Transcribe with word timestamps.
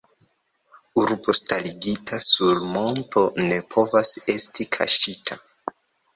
Urbo 1.01 1.35
starigita 1.39 2.21
sur 2.29 2.63
monto 2.71 3.23
ne 3.45 3.61
povas 3.75 4.17
esti 4.37 4.69
kaŝita. 4.79 5.41